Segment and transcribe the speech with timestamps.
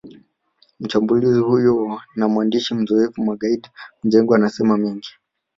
[0.79, 3.67] Mchambuzi huyo na mwandishi mzoefu Maggid
[4.03, 5.09] Mjengwa anasema mengi